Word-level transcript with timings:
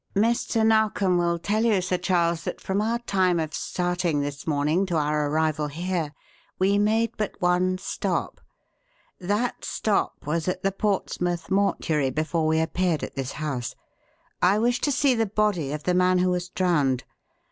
"Mr. 0.15 0.65
Narkom 0.65 1.19
will 1.19 1.37
tell 1.37 1.63
you, 1.63 1.79
Sir 1.79 1.99
Charles, 1.99 2.43
that 2.45 2.59
from 2.59 2.81
our 2.81 2.97
time 2.97 3.39
of 3.39 3.53
starting 3.53 4.19
this 4.19 4.47
morning 4.47 4.87
to 4.87 4.95
our 4.95 5.29
arrival 5.29 5.67
here 5.67 6.11
we 6.57 6.79
made 6.79 7.11
but 7.17 7.39
one 7.39 7.77
stop. 7.77 8.41
That 9.19 9.63
stop 9.63 10.25
was 10.25 10.47
at 10.47 10.63
the 10.63 10.71
Portsmouth 10.71 11.51
mortuary 11.51 12.09
before 12.09 12.47
we 12.47 12.59
appeared 12.59 13.03
at 13.03 13.13
this 13.13 13.33
house. 13.33 13.75
I 14.41 14.57
wished 14.57 14.81
to 14.85 14.91
see 14.91 15.13
the 15.13 15.27
body 15.27 15.71
of 15.71 15.83
the 15.83 15.93
man 15.93 16.17
who 16.17 16.31
was 16.31 16.49
drowned. 16.49 17.03